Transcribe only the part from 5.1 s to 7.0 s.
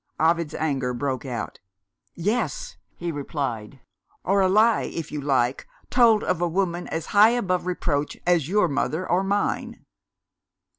you like, told of a woman